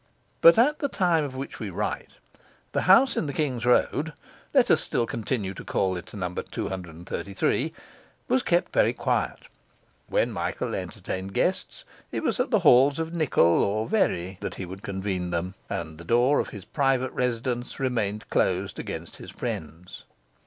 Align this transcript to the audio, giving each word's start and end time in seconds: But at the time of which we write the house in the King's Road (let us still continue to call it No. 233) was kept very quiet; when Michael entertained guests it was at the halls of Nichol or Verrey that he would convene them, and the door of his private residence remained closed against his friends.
But 0.41 0.57
at 0.57 0.79
the 0.79 0.87
time 0.87 1.23
of 1.23 1.35
which 1.35 1.59
we 1.59 1.69
write 1.69 2.13
the 2.71 2.81
house 2.89 3.15
in 3.15 3.27
the 3.27 3.33
King's 3.33 3.67
Road 3.67 4.13
(let 4.51 4.71
us 4.71 4.81
still 4.81 5.05
continue 5.05 5.53
to 5.53 5.63
call 5.63 5.95
it 5.95 6.11
No. 6.11 6.33
233) 6.33 7.71
was 8.27 8.41
kept 8.41 8.73
very 8.73 8.93
quiet; 8.93 9.41
when 10.07 10.31
Michael 10.31 10.73
entertained 10.73 11.35
guests 11.35 11.83
it 12.11 12.23
was 12.23 12.39
at 12.39 12.49
the 12.49 12.61
halls 12.65 12.97
of 12.97 13.13
Nichol 13.13 13.61
or 13.63 13.87
Verrey 13.87 14.39
that 14.39 14.55
he 14.55 14.65
would 14.65 14.81
convene 14.81 15.29
them, 15.29 15.53
and 15.69 15.99
the 15.99 16.03
door 16.03 16.39
of 16.39 16.49
his 16.49 16.65
private 16.65 17.11
residence 17.11 17.79
remained 17.79 18.27
closed 18.31 18.79
against 18.79 19.17
his 19.17 19.29
friends. 19.29 20.05